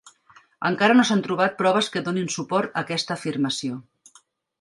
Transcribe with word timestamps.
Encara 0.69 0.95
no 0.99 1.03
s'han 1.09 1.19
trobat 1.27 1.53
proves 1.59 1.89
que 1.95 2.03
donin 2.07 2.31
suport 2.37 2.73
a 2.79 2.83
aquesta 2.87 3.15
afirmació. 3.21 3.77